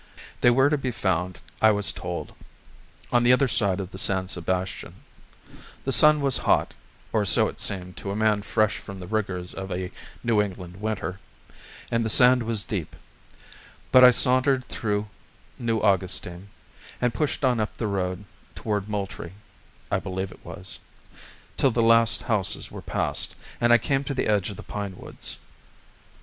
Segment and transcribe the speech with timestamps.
[0.39, 2.33] They were to be found, I was told,
[3.11, 4.95] on the other side of the San Sebastian.
[5.85, 6.73] The sun was hot
[7.13, 9.91] (or so it seemed to a man fresh from the rigors of a
[10.23, 11.19] New England winter),
[11.91, 12.95] and the sand was deep;
[13.91, 15.07] but I sauntered through
[15.59, 16.49] New Augustine,
[16.99, 18.25] and pushed on up the road
[18.55, 19.33] toward Moultrie
[19.91, 20.79] (I believe it was),
[21.57, 24.97] till the last houses were passed and I came to the edge of the pine
[24.97, 25.37] woods.